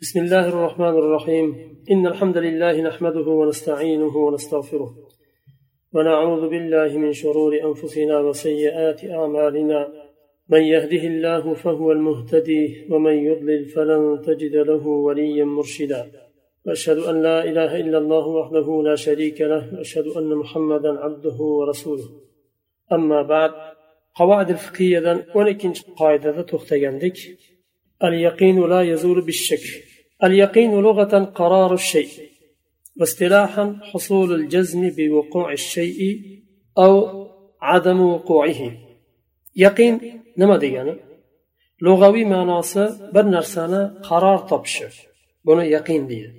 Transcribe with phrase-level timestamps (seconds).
[0.00, 1.76] بسم الله الرحمن الرحيم.
[1.90, 4.94] إن الحمد لله نحمده ونستعينه ونستغفره.
[5.92, 9.88] ونعوذ بالله من شرور أنفسنا وسيئات أعمالنا.
[10.48, 16.12] من يهده الله فهو المهتدي ومن يضلل فلن تجد له وليا مرشدا.
[16.66, 22.08] وأشهد أن لا إله إلا الله وحده لا شريك له وأشهد أن محمدا عبده ورسوله.
[22.92, 23.50] أما بعد
[24.14, 27.18] قواعد الفقهية ولكن قاعدة تختجندك
[28.03, 29.65] اليقين لا يزول بالشك
[30.23, 32.09] اليقين لغة قرار الشيء
[32.99, 36.21] واصطلاحا حصول الجزم بوقوع الشيء
[36.77, 36.93] أو
[37.61, 38.61] عدم وقوعه
[39.55, 40.95] يقين نما ديانا
[41.81, 44.87] لغوي معناصي bir narsani qaror topishi
[45.45, 46.29] buni yaqin deydi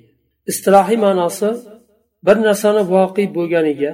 [0.51, 1.49] istilohiy ma'nosi
[2.27, 3.93] bir narsani voqe bo'lganiga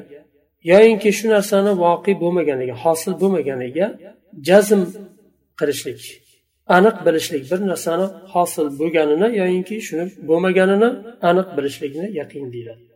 [0.71, 3.87] yoyinki shu narsani voqe bo'lmaganiga hosil bo'lmaganiga
[4.49, 4.83] jazm
[5.59, 6.03] qilishlik
[6.68, 10.90] aniq bilishlik bir narsani hosil bo'lganini yoyinki shuni bo'lmaganini
[11.30, 12.94] aniq bilishlikni yaqin deyiladi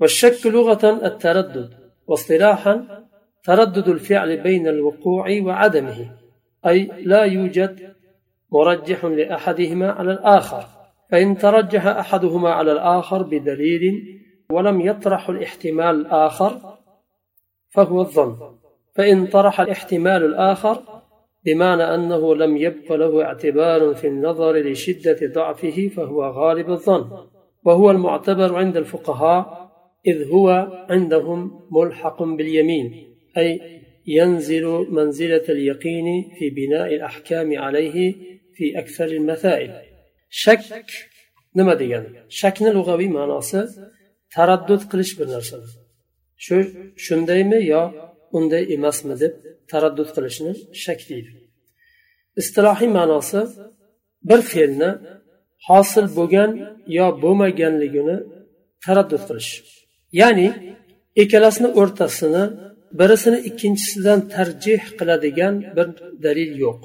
[0.00, 1.70] والشك لغة التردد
[2.06, 2.74] واصطلاحا
[3.44, 6.10] تردد الفعل بين الوقوع وعدمه
[6.66, 7.94] أي لا يوجد
[8.52, 10.64] مرجح لأحدهما على الآخر
[11.10, 13.84] فإن ترجح أحدهما على الآخر بدليل
[14.50, 16.78] ولم يطرح الاحتمال الآخر
[17.70, 18.36] فهو الظن
[18.94, 20.93] فإن طرح الاحتمال الآخر
[21.46, 27.28] بمعنى أنه لم يبق له اعتبار في النظر لشدة ضعفه فهو غالب الظن
[27.64, 29.70] وهو المعتبر عند الفقهاء
[30.06, 30.48] إذ هو
[30.90, 33.60] عندهم ملحق باليمين أي
[34.06, 38.14] ينزل منزلة اليقين في بناء الأحكام عليه
[38.54, 39.72] في أكثر المسائل
[40.30, 40.60] شك
[41.58, 42.08] nima degani
[42.40, 43.60] shakni lug'aviy ma'nosi
[44.34, 45.56] taraddud qilish bir narsa
[46.44, 46.56] shu
[47.06, 47.82] shundaymi yo
[48.38, 49.14] unday emasmi
[49.70, 50.52] taraddud qilishni
[50.84, 51.30] shak deydi.
[52.40, 53.40] Istilohiy ma'nosi
[54.28, 54.90] bir fe'lni
[55.68, 56.50] hosil bo'lgan
[56.98, 58.16] yo bo'lmaganligini
[58.84, 59.52] taraddud qilish.
[60.20, 60.48] Ya'ni
[61.22, 62.44] ikkalasini o'rtasini
[63.00, 65.86] birisini ikkinchisidan tarjih qiladigan bir
[66.24, 66.80] dalil yo'q.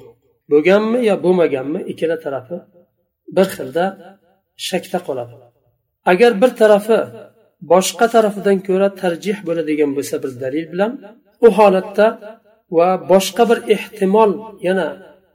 [0.52, 2.56] Bo'lganmi yo bo'lmaganmi ikkala tarafi
[3.36, 3.84] bir xilda
[4.68, 5.34] shakda qoladi.
[6.12, 6.98] Agar bir tarafi
[7.72, 10.92] boshqa tarafidan ko'ra tarjih bo'ladigan bo'lsa bir dalil bilan
[11.46, 12.06] u holatda
[12.76, 14.30] va boshqa bir ehtimol
[14.68, 14.86] yana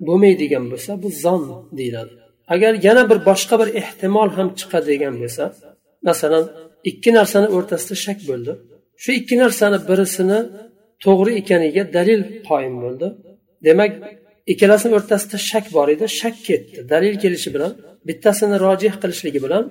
[0.07, 1.41] bo'lmaydigan bo'lsa bu zon
[1.79, 2.13] deyiladi.
[2.53, 5.43] Agar yana bir boshqa bir ehtimol ham chiqadigan bo'lsa
[6.07, 6.45] masalan
[6.89, 8.51] ikki narsani o'rtasida shak bo'ldi.
[9.03, 10.39] Shu ikki narsani birisini
[11.03, 13.07] to'g'ri ekaniga dalil qoyim bo'ldi.
[13.67, 13.91] Demak
[14.51, 16.77] ikkalasini o'rtasida shak bor edi shak ketdi.
[16.93, 17.71] Dalil kelishi bilan
[18.07, 19.63] bittasini rojih qilishligi bilan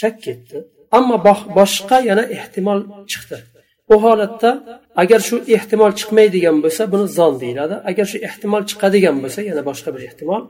[0.00, 0.56] shak ketdi.
[0.98, 1.16] Ammo
[1.58, 3.36] boshqa yana ehtimol chiqdi.
[3.88, 4.50] Bu holatda
[5.02, 7.74] agar shu ehtimol chiqmaydigan bo'lsa buni zon deyiladi.
[7.90, 10.42] Agar shu ehtimol chiqadigan bo'lsa yana boshqa bir ehtimol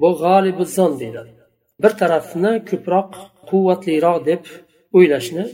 [0.00, 1.32] bu g'olibi zon deyiladi.
[1.82, 3.10] Bir tarafni ko'proq
[3.48, 4.42] quvvatliroq deb
[4.96, 5.44] o'ylashni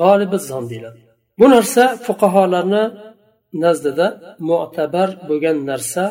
[0.00, 1.00] g'olibi zon deyiladi.
[1.40, 2.84] Bu narsa fuqarolarni
[3.64, 4.06] nazdida
[4.48, 6.04] mo'tabar bo'lgan narsa.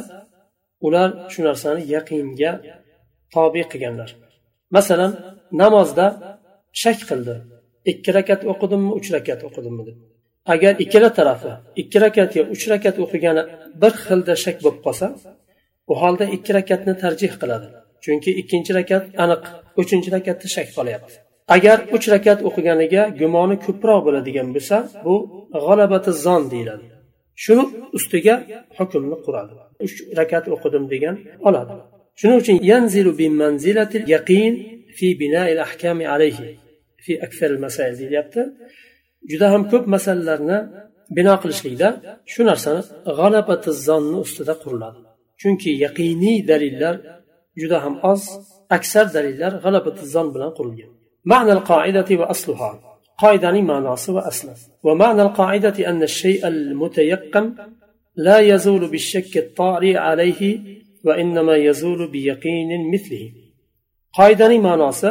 [0.88, 2.52] Ular shu narsani yaqinga
[3.34, 4.10] tobe qilganlar.
[4.76, 5.12] Masalan
[5.62, 6.06] namozda
[6.82, 7.36] shak qildi.
[7.92, 9.98] Ikki rakat o'qidimmi uch rakat o'qidimmi deb.
[10.54, 11.52] Agar ikkala tarafi
[11.82, 13.44] ikki rakat yo uch rakat o'qigani
[13.82, 15.08] bir xilda shak bo'lib qolsa
[15.92, 17.68] u holda ikki rakatni tarjih qiladi.
[18.04, 19.44] Chunki ikkinchi rakat aniq
[19.82, 21.16] uchinchi rakatda shak qolyapti.
[21.56, 25.16] Agar uch rakat o'qiganiga gumoni ko'proq bo'ladigan bo'lsa bu
[25.66, 26.86] g'alabati zon deyiladi.
[27.44, 27.64] Shuni
[27.98, 28.36] ustiga
[28.78, 29.54] hukmni quradi.
[29.86, 31.16] Uch rakat o'qidim degan
[31.48, 31.74] oladi.
[32.20, 34.54] Shuning uchun yanzilu bi manzilatil yaqin
[34.98, 36.48] fi bina'il ahkami alayhi
[37.06, 38.42] fi akfar masail deyilyapti
[39.31, 40.59] juda ham ko'p masalalarni
[41.17, 41.89] bino qilishlikda
[42.33, 42.81] shu narsani
[43.19, 45.01] g'alabati zonni ustida quriladi
[45.41, 46.95] chunki yaqiniy dalillar
[47.61, 48.23] juda ham oz
[48.77, 50.93] aksar dalillar g'alabati zon bilan qurilgan
[51.33, 52.71] معنى القاعدة وأصلها
[53.23, 54.49] قاعدة معناص وأصل
[54.83, 57.47] ومعنى القاعدة أن الشيء المتيقن
[58.27, 60.41] لا يزول بالشك الطارئ عليه
[61.07, 63.33] وإنما يزول بيقين مثله
[64.19, 65.05] قاعدة معناص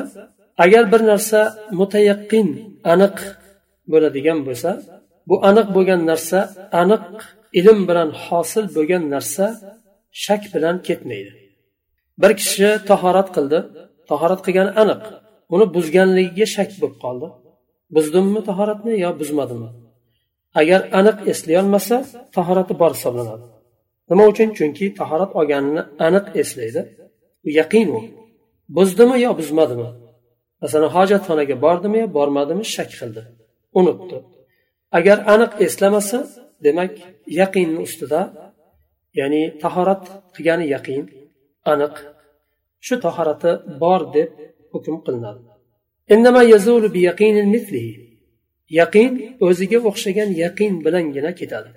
[0.57, 1.41] agar bir narsa
[1.79, 2.47] mutayaqqin
[2.93, 3.17] aniq
[3.92, 4.70] bo'ladigan bo'lsa
[5.28, 6.38] bu aniq bo'lgan narsa
[6.82, 7.04] aniq
[7.58, 9.44] ilm bilan hosil bo'lgan narsa
[10.24, 11.32] shak bilan ketmaydi.
[12.22, 13.58] Bir kishi tahorat qildi
[14.10, 15.02] tahorat qilgani aniq.
[15.54, 17.28] Uni buzganligiga shak bo'lib qoldi.
[17.94, 19.70] Buzdimmi tahoratni yo buzmadimmi?
[20.60, 21.96] Agar aniq eslayolmasa
[22.36, 23.46] tahorati bor hisoblanadi.
[24.10, 24.48] Nima uchun?
[24.58, 26.80] Chunki tahorat olganini aniq eslaydi.
[27.46, 28.00] U yaqin u.
[28.76, 29.88] Buzdimi yo buzmadimi?
[30.62, 33.22] Masalan hojatxonaga bordimi yo bormadimi shak qildi.
[33.78, 34.18] Unutdi.
[34.98, 36.20] Agar aniq eslamasa
[36.64, 36.92] demak
[37.40, 38.20] yaqinni ustida
[39.20, 40.04] ya'ni tahorat
[40.34, 41.02] qilgani yaqin
[41.72, 41.94] aniq
[42.86, 43.50] shu tahorati
[43.82, 44.30] bor deb
[44.72, 45.40] hukm qilinadi.
[48.80, 49.12] Yaqin
[49.46, 51.70] o'ziga o'xshagan yaqin bilangina ketadi.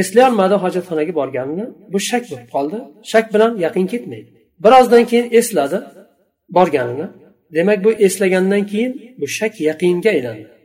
[0.00, 2.78] Eslay olmadi hojatxonaga borganini bu shak bo'lib qoldi.
[3.10, 4.30] Shak bilan yaqin ketmaydi.
[4.64, 5.78] Birozdan keyin esladi
[6.56, 7.06] borganini.
[7.56, 10.57] Demak bu eslagandan keyin bu shak yaqinga aylandi.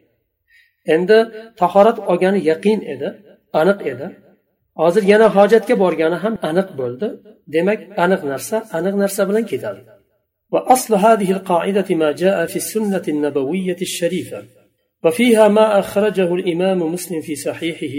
[0.95, 1.19] endi
[1.61, 3.09] tahorat olgani yaqin edi
[3.61, 4.06] aniq edi
[4.81, 7.09] hozir yana hojatga borgani ham aniq bo'ldi
[7.55, 9.83] demak aniq narsa aniq narsa bilan ketadi
[10.50, 14.45] وأصل هذه القاعدة ما جاء في السنة النبوية الشريفة
[15.05, 17.97] وفيها ما أخرجه الإمام مسلم في صحيحه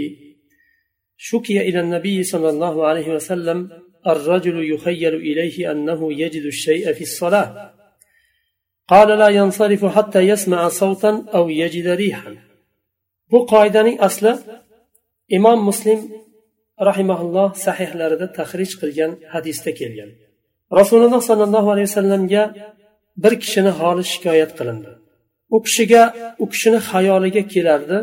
[1.16, 3.58] شكي إلى النبي صلى الله عليه وسلم
[4.06, 7.72] الرجل يخيل إليه أنه يجد الشيء في الصلاة
[8.88, 12.36] قال لا ينصرف حتى يسمع صوتا أو يجد ريحا
[13.31, 14.31] bu qoidaning asli
[15.37, 15.99] imom muslim
[16.89, 20.09] rahimaulloh sahihlarida tahrij qilgan hadisda kelgan.
[20.79, 22.43] Rasululloh sollallohu alayhi vasallamga
[23.23, 24.91] bir kishini holi shikoyat qilindi.
[25.55, 26.03] U kishiga
[26.43, 27.97] u kishini xayoliga kelardi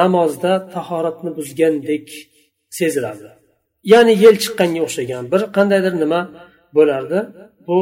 [0.00, 2.06] namozda tahoratni buzgandek
[2.78, 3.30] sezilardi.
[3.92, 6.20] Ya'ni yel chiqqanga o'xshagan bir qandaydir nima
[6.76, 7.18] bo'lardi
[7.68, 7.78] bu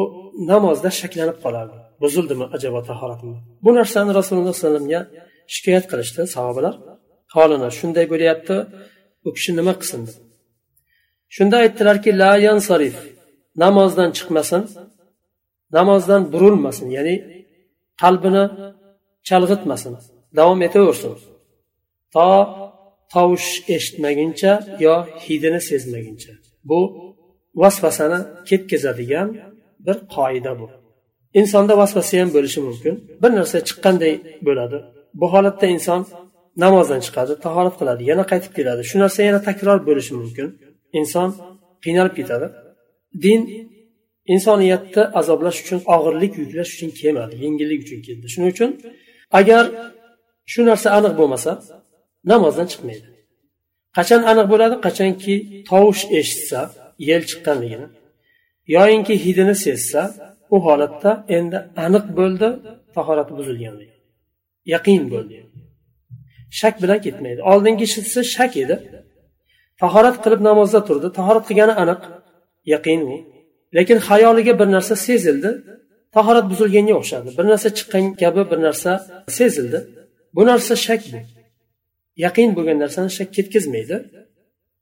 [0.50, 1.76] namozda shaklanib qolardi.
[2.02, 3.30] Buzildimi ajabo tahoratim
[3.64, 5.00] bu narsani rasululloh alayhi vasallamga
[5.54, 6.74] shikoyat qilishdi sahobalar.
[7.34, 8.56] Holini shunday bo'lyapti
[9.26, 10.16] u kishi nima qilsin deb
[11.36, 12.96] shunda aytdilarki la yansarif
[13.64, 14.62] namozdan chiqmasin
[15.76, 17.14] namozdan burilmasin ya'ni
[18.02, 18.44] qalbini
[19.28, 19.94] chalg'itmasin
[20.38, 21.12] davom etaversin.
[22.14, 22.28] To
[23.12, 24.52] tovush eshitmaguncha
[24.84, 24.94] yo
[25.24, 26.32] hidini sezmaguncha.
[26.68, 26.80] Bu
[27.62, 29.28] vasvasani ketkazadigan
[29.86, 30.66] bir qoida bu.
[31.40, 32.94] Insonda vasvasa ham bo'lishi mumkin.
[33.22, 34.12] Bir narsa chiqqanday
[34.46, 34.78] bo'ladi.
[35.20, 36.00] Bu holatda inson
[36.64, 38.82] namozdan chiqadi tahorat qiladi yana qaytib keladi.
[38.90, 40.46] Shu narsa yana takror bo'lishi mumkin.
[41.00, 41.28] Inson
[41.84, 42.46] qiynalib ketadi.
[43.24, 43.40] Din
[44.34, 48.26] insoniyatni azoblash uchun og'irlik yuklash uchun kelmadi yengillik uchun keldi.
[48.32, 48.70] Shuning uchun
[49.40, 49.64] agar
[50.52, 51.50] shu narsa aniq bo'lmasa
[52.32, 53.06] namozdan chiqmaydi.
[53.96, 54.74] Qachon aniq bo'ladi?
[54.86, 55.34] Qachonki
[55.70, 56.60] tovush eshitsa
[57.08, 57.86] yel chiqqanligini
[58.76, 60.02] yoyinki hidini sezsa
[60.54, 62.48] u holatda endi aniq bo'ldi
[62.96, 63.95] tahorati buzilganligi.
[64.74, 65.36] Yaqin bo'ldi.
[66.60, 67.40] Shak bilan ketmaydi.
[67.52, 68.76] Oldingisi shak edi.
[69.80, 71.08] Tahorat qilib namozda turdi.
[71.18, 72.00] Tahorat qilgani aniq.
[72.74, 73.16] Yaqin u.
[73.76, 75.50] Lekin xayoliga bir narsa sezildi.
[76.16, 78.92] Tahorat buzilganga o'xshadi bir narsa chiqqan kabi bir narsa
[79.38, 79.78] sezildi.
[80.36, 81.18] Bu narsa shak bu.
[82.24, 83.96] Yaqin bo'lgan narsani shak ketkazmaydi.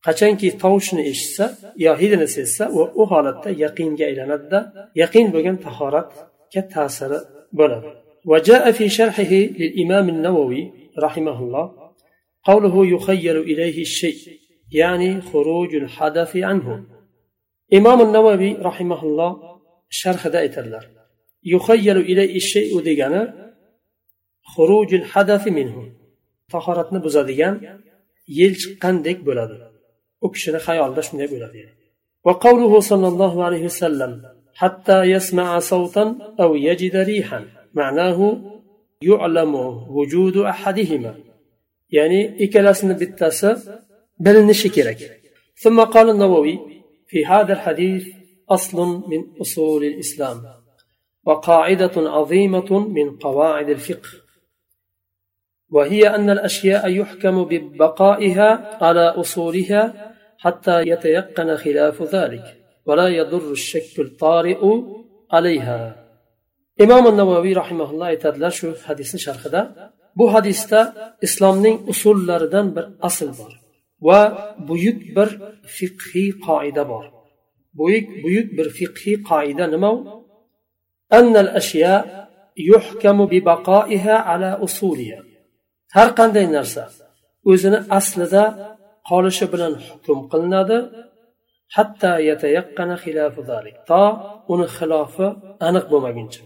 [0.07, 1.45] Qachonki tovushni eshitsa
[1.85, 4.59] yo hidini sezsa u u holatda yaqinga aylanadida.
[5.03, 7.19] Yaqin bo'lgan tahoratga ta'siri
[7.59, 7.89] bo'ladi.
[8.25, 11.93] وجاء في شرحه للإمام النووي رحمه الله
[12.45, 14.39] قوله يخير إليه الشيء
[14.73, 16.87] يعني خروج الحدث عنه.
[17.75, 20.81] إمام النووي رحمه الله شرح دائت الله
[21.45, 23.55] يخير إليه الشيء ديجانا
[24.43, 25.93] خروج الحدث منه.
[26.51, 27.81] طهرتنا بزاديان
[28.29, 29.51] يلج قندك بلاد
[30.25, 31.53] أكشن خيال دشمنا بلاد
[32.25, 34.23] وقوله صلى الله عليه وسلم
[34.55, 37.64] حتى يسمع صوتا أو يجد ريحا.
[37.75, 38.41] معناه
[39.03, 39.55] يعلم
[39.89, 41.15] وجود أحدهما.
[41.91, 43.81] يعني إكلاسن بالتاسة
[44.19, 45.21] بلنشي كيرك
[45.57, 46.59] ثم قال النووي
[47.07, 48.07] في هذا الحديث
[48.51, 50.43] أصل من أصول الإسلام
[51.25, 54.09] وقاعدة عظيمة من قواعد الفقه.
[55.71, 62.45] وهي أن الأشياء يحكم ببقائها على أصولها حتى يتيقن خلاف ذلك
[62.87, 64.83] ولا يضر الشك الطارئ
[65.33, 66.04] عليها.
[66.83, 69.61] imom navoiy rahimaulloh aytadilar shu hadisni sharhida.
[70.19, 70.81] Bu hadisda
[71.27, 73.53] islomning usullaridan bir asl bor
[74.07, 74.21] va
[74.69, 75.29] buyuk bir
[75.77, 77.05] fiqhiy qoida bor.
[77.79, 79.91] Buyuk buyuk bir fiqhiy qoida nima
[85.97, 86.83] har qanday narsa
[87.51, 88.43] o'zini aslida
[89.09, 90.79] qolishi bilan hukm qilinadi.
[91.77, 92.13] Hatto
[93.89, 94.03] to
[94.53, 95.27] uni xilofi
[95.69, 96.43] aniq bo'lmaguncha.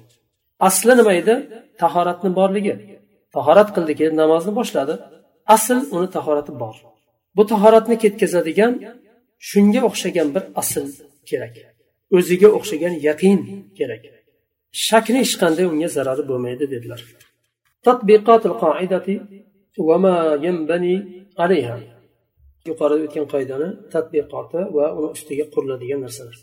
[0.68, 1.36] asli nima edi
[1.82, 2.74] tahoratni borligi
[3.36, 4.94] tahorat qildi keyin namozni boshladi
[5.56, 6.76] asl uni tahorati bor
[7.36, 8.74] bu tahoratni ketkazadigan
[9.50, 10.86] shunga o'xshagan bir asl
[11.30, 11.56] kerak
[12.18, 13.40] o'ziga o'xshagan yaqin
[13.78, 14.04] kerak
[14.88, 17.02] shakni hech qanday unga zarari bo'lmaydi dedilar
[17.88, 19.08] تطبيقات القاعدة
[19.88, 20.16] وما
[20.48, 20.96] ينبني
[21.44, 21.78] عليها
[22.70, 26.38] yuqorida o'tgan qoidani tadbiqoti va uni ustiga quriladigan narsalar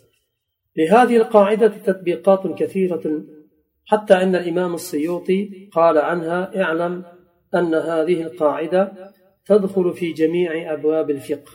[0.78, 3.04] لهذه القاعدة تطبيقات كثيرة
[3.85, 7.03] حتى أن الإمام السيوطي قال عنها اعلم
[7.55, 9.11] أن هذه القاعدة
[9.45, 11.51] تدخل في جميع أبواب الفقه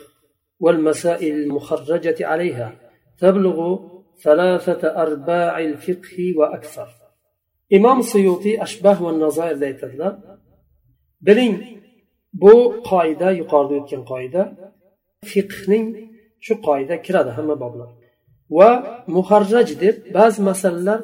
[0.59, 2.73] والمسائل المخرجة عليها
[3.19, 3.79] تبلغ
[4.23, 7.01] ثلاثة أرباع الفقه وأكثر
[8.03, 10.13] suyutiy ashbah va nazoirda aytadilar
[11.27, 11.55] biling
[12.41, 12.53] bu
[12.91, 14.41] qoida yuqorida o'tgan qoida
[15.31, 15.87] fiqhning
[16.45, 17.89] shu qoida kiradi hamma boblar
[18.57, 18.69] va
[19.15, 20.99] muharraj deb ba'zi masalalar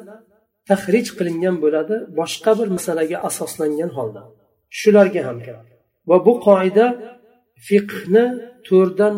[0.69, 4.21] tahrij qilingan bo'ladi boshqa bir masalaga asoslangan holda
[4.79, 5.71] shularga ham kiradi
[6.09, 6.85] va bu qoida
[7.67, 8.25] fiqhni
[8.67, 9.15] to'rtdan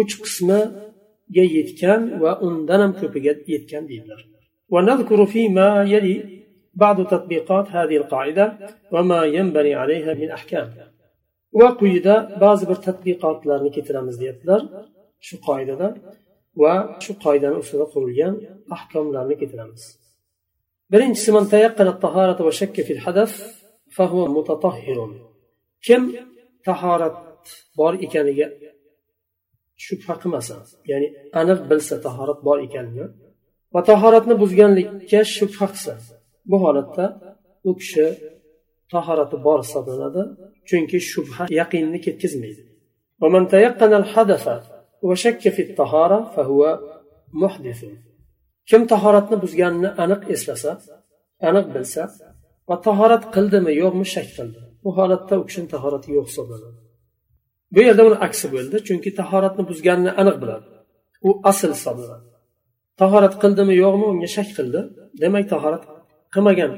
[0.00, 4.22] uch qismiga yetgan va undan ham ko'piga yetgan deydilar
[4.74, 6.16] ونذكر فيما يلي
[6.82, 8.46] بعض تطبيقات هذه القاعدة
[8.92, 10.68] وما ينبني عليها من أحكام
[11.60, 14.62] وقيدا بعض التطبيقات لارني كترامز ديتلر
[15.26, 15.78] شو قاعدة
[16.62, 18.34] va shu qoidani ustida qurilgan
[18.76, 19.82] ahkomlarni keltiramiz
[20.92, 23.34] birinchisi man tayaqqana at-taharata va shakka fil hadath
[23.96, 25.12] fa huwa mutatahhirun
[25.86, 26.02] kim
[26.66, 27.16] tahorat
[27.78, 28.46] bor ekaniga
[29.84, 30.56] shubha qilmasa
[30.90, 31.08] ya'ni
[31.40, 33.06] aniq bilsa tahorat bor ekanini
[33.74, 35.94] va tahoratni buzganlikka shubha qilsa
[36.50, 37.04] bu holatda
[37.68, 38.06] u kishi
[38.94, 40.22] tahorati bor hisoblanadi
[40.68, 42.64] chunki shubha yaqinni ketkazmaydi
[43.22, 44.44] ومن تيقن الحدث
[45.02, 46.60] وشك في الطهارة فهو
[47.42, 47.80] محدث
[48.69, 50.71] kim tahoratni buzganini aniq eslasa
[51.49, 52.03] aniq bilsa
[52.69, 54.59] va tahorat qildimi yo'qmi shak qildi.
[54.83, 56.79] Bu holatda u kishini tahorati yo'q hisoblanadi.
[57.73, 60.67] Bu yerda uni aksi bo'ldi chunki tahoratni buzganini aniq biladi.
[61.27, 62.27] U asl hisoblanadi.
[63.01, 64.81] Tahorat qildimi yo'qmi unga shak qildi.
[65.21, 65.83] Demak tahorat
[66.33, 66.71] qilmagan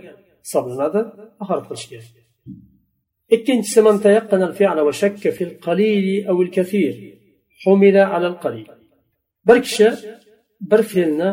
[0.45, 1.01] hisoblanadi
[1.39, 2.13] tahorat qilish kerak.
[3.35, 6.93] Ikkinchisi man tayaqqana al-fi'la va shakka fil qalili aw al-kathir
[7.63, 8.67] humila ala al-qalil
[9.47, 9.87] bir kishi
[10.71, 11.29] bir fe'lni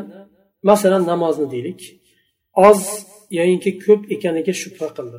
[0.63, 1.81] masalan namozni deylik.
[2.69, 2.81] Oz
[3.39, 5.19] yoyinki ko'p ekaniga shubha qildi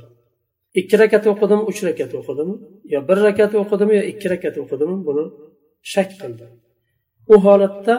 [0.79, 2.55] ikki rakat o'qidimi uch rakat o'qidimi
[2.93, 5.25] yo bir rakat o'qidimi yo ikki rakat o'qidimi buni
[5.93, 6.45] shak qildi
[7.33, 7.95] u holatda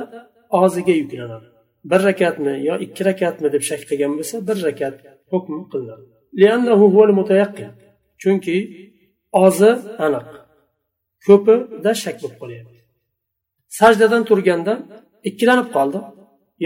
[0.63, 1.47] oziga yuklanadi.
[1.91, 4.95] Bir rakatmi yo ikki rakatmi deb shak qilgan bo'lsa bir rakat
[5.33, 6.05] hukm qilinadi.
[8.23, 8.57] Chunki
[9.45, 9.73] ozi
[10.07, 10.29] aniq.
[11.27, 12.79] Ko'pida shak bo'lib qolyapti.
[13.79, 14.73] Sajdadan turganda
[15.29, 15.99] ikkilanib qoldi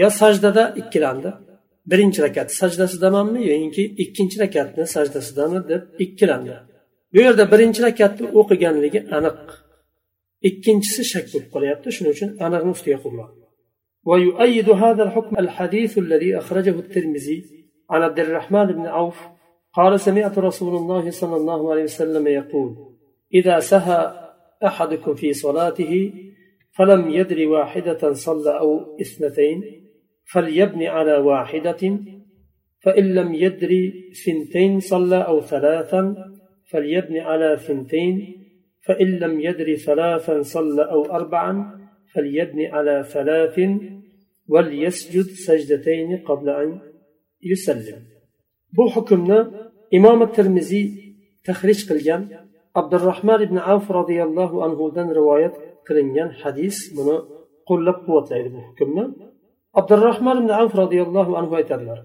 [0.00, 1.30] yo sajdada ikkilandi
[1.90, 6.56] birinchi rakat sajdasidamanmi yoyinki ikkinchi rakatni sajdasidami deb ikkilandi
[7.12, 9.40] bu yerda birinchi rakatni o'qiganligi aniq
[10.48, 13.40] ikkinchisi shak bo'lib qolyapti shuning uchun aniqni ustiga quriladi
[14.04, 17.44] ويؤيد هذا الحكم الحديث الذي أخرجه الترمذي
[17.90, 19.18] عن عبد الرحمن بن عوف
[19.72, 22.76] قال سمعت رسول الله صلى الله عليه وسلم يقول
[23.34, 24.30] إذا سهى
[24.64, 26.12] أحدكم في صلاته
[26.72, 29.83] فلم يدر واحدة صلى أو اثنتين
[30.31, 31.99] فليبني على واحدة
[32.83, 36.15] فإن لم يدري سنتين صلى أو ثلاثا
[36.71, 38.35] فليبني على ثنتين
[38.85, 43.59] فإن لم يدري ثلاثا صلى أو أربعا فليبني على ثلاث
[44.47, 46.79] وليسجد سجدتين قبل أن
[47.43, 48.01] يسلم.
[48.73, 50.91] بو حكمنا إمام الترمزي
[51.45, 52.39] تخرج قلجان
[52.75, 55.53] عبد الرحمن بن عوف رضي الله عنه دن رواية
[55.89, 57.07] قليان حديث من
[57.85, 59.34] لك قوة بو حكمنا.
[59.80, 62.00] abdurahmon ibn avf roziyallohu anhu aytadilar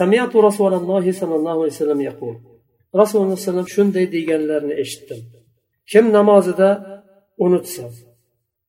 [0.00, 2.36] سمعت رسول الله صلى الله عليه وسلم يقول
[3.02, 5.20] رسول الله صلى الله عليه وسلم shunday deganlarini eshitdim
[5.90, 6.68] kim namozida
[7.44, 7.84] unutsa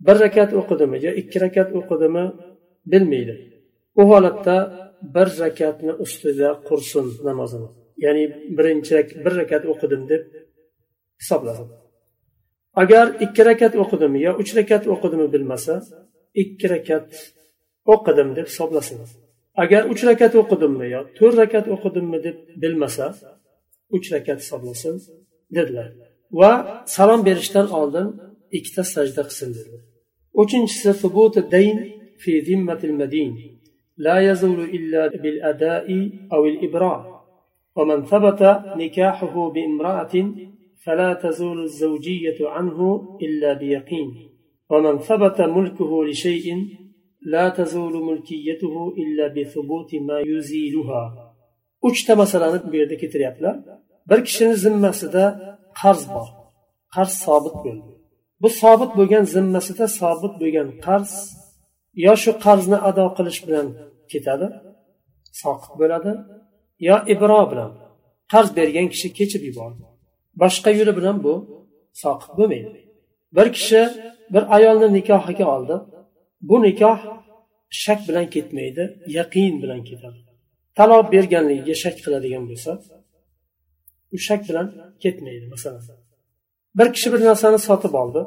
[0.05, 2.23] bir rakat o'qidimi yo ikki rakat o'qidimi
[2.91, 3.35] bilmaydi
[3.99, 4.57] u holatda
[5.15, 7.69] bir rakatni ustida qursin namozini
[8.05, 8.23] ya'ni
[8.57, 10.23] birinchi bir rakat o'qidim deb
[11.21, 11.67] hisoblasin
[12.81, 15.75] agar ikki rakat o'qidimi yo uch rakat o'qidimi bilmasa
[16.43, 17.07] ikki rakat
[17.93, 18.97] o'qidim deb hisoblasin
[19.63, 23.07] agar uch rakat o'qidimmi yo to'rt rakat o'qidimmi deb bilmasa
[23.95, 24.95] uch rakat hisoblasin
[25.55, 25.87] dedilar
[26.39, 26.51] va
[26.95, 28.07] salom berishdan oldin
[28.57, 29.83] ikkita sajda qilsin dedilar
[30.41, 30.91] uchinchisi
[31.53, 31.77] dayn
[32.21, 33.31] fi zimmatil madin
[33.97, 35.87] لا يزول إلا بالأداء
[36.33, 37.25] أو الإبراء
[37.75, 38.41] ومن ثبت
[38.77, 40.33] نكاحه بامرأة
[40.83, 42.79] فلا تزول الزوجية عنه
[43.21, 44.29] إلا بيقين
[44.69, 46.67] ومن ثبت ملكه لشيء
[47.21, 51.33] لا تزول ملكيته إلا بثبوت ما يزيلها
[51.87, 53.55] uchta masalani bu yerda keltiryaptilar
[54.09, 55.23] bir kishini zimmasida
[55.81, 56.27] qarz bor
[56.95, 57.91] qarz sobit bo'ldi
[58.41, 61.11] bu sobit bo'lgan zimmasida sobit bo'lgan qarz
[62.05, 63.67] yo shu qarzni ado qilish bilan
[64.11, 64.47] ketadi
[65.41, 66.11] soqit bo'ladi
[66.87, 67.71] yo ibro bilan
[68.33, 69.83] qarz bergan kishi kechib yubordi
[70.41, 71.33] boshqa yo'li bilan bu
[72.03, 72.79] soqit bo'lmaydi
[73.35, 73.81] bir kishi
[74.33, 75.75] bir ayolni nikohiga oldi
[76.48, 76.98] bu nikoh
[77.70, 78.84] shak bilan ketmaydi
[79.18, 80.20] yaqin bilan ketadi.
[80.76, 82.72] Taloq berganligiga shak qiladigan bo'lsa
[84.14, 84.66] u shak bilan
[85.02, 85.82] ketmaydi masalan.
[86.78, 88.22] Bir kishi bir narsani sotib oldi.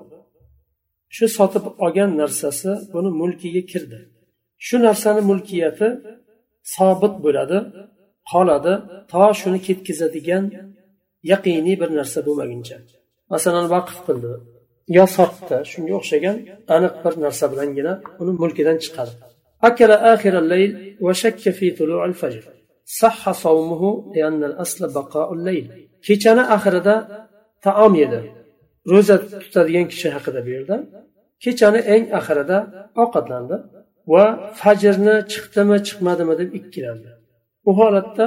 [1.15, 3.99] Shu sotib olgan narsasi buni mulkiga kirdi.
[4.65, 5.87] Shu narsani mulkiyati
[6.75, 7.57] sobit bo'ladi
[8.31, 8.73] qoladi
[9.11, 10.43] to shuni ketkazadigan
[11.31, 12.77] yaqiniy bir narsa bo'lmaguncha.
[13.33, 14.31] Masalan vaqf qildi.
[14.96, 16.36] yo sotdi shunga o'xshagan
[16.76, 19.14] aniq bir narsa bilangina uni mulkidan chiqadi
[19.68, 22.44] أكل آخر الليل وشك في طلوع الفجر
[22.84, 23.82] صح صومه
[24.14, 25.66] لأن الأصل بقاء الليل
[26.06, 26.94] kechani oxirida
[27.64, 28.20] taom yedi
[28.92, 30.76] ro'za tutadigan kishi haqida bu yerda
[31.44, 32.58] kechani eng oxirida
[33.02, 33.56] ovqatlandi
[34.12, 34.24] va
[34.60, 37.10] fajrni chiqdimi chiqmadimi deb ikkilandi
[37.68, 38.26] u holatda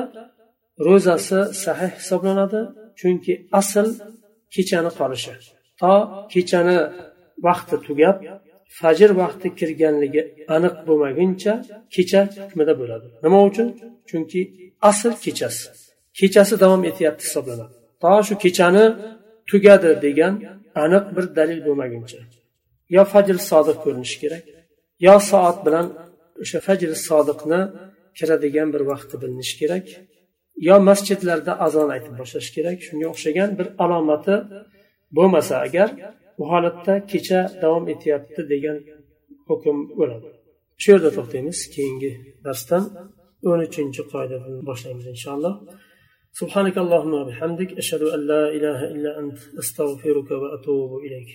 [0.88, 2.62] ro'zasi sahih hisoblanadi
[3.00, 3.88] chunki asl
[4.54, 5.34] kechani qolishi
[5.81, 5.93] To
[6.33, 6.79] kechani
[7.47, 8.17] vaqti tugab
[8.79, 10.23] fajr vaqti kirganligi
[10.57, 11.53] aniq bo'lmaguncha
[11.95, 13.07] kecha hukmida bo'ladi.
[13.25, 13.69] Nima uchun?
[14.09, 14.41] Chunki
[14.91, 15.65] asl kechasi.
[16.19, 17.75] Kechasi davom etyapti hisoblanadi.
[18.03, 18.85] To shu kechani
[19.51, 20.35] tugadi degan
[20.85, 22.21] aniq bir dalil bo'lmaguncha.
[22.97, 24.45] Yo fajr sodiq ko'rinishi kerak
[25.07, 25.87] yo soat bilan
[26.43, 27.61] o'sha fajr sodiqni
[28.19, 29.87] kiradigan bir vaqti bilinishi kerak
[30.69, 32.77] yo masjidlarda azon aytib boshlash kerak.
[32.87, 34.37] Shunga o'xshagan bir alomati
[35.18, 35.90] bo'lmasa agar
[36.38, 38.78] bu holatda kecha davom etyapti degan
[39.50, 40.28] hukm bo'ladi
[40.82, 42.12] shu yerda to'xtaymiz keyingi
[42.46, 42.84] darsdan
[43.50, 45.56] o'n uchinchi qoidadan boshlaymiz inshaalloh
[46.42, 51.32] سبحانك اللهم وبحمدك أشهد أن لا إله إلا أنت أستغفرك وأتوب إليك